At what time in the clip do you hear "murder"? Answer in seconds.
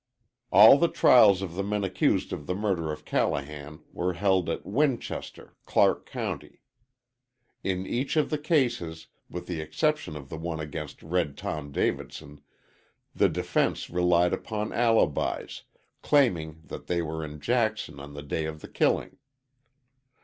2.55-2.91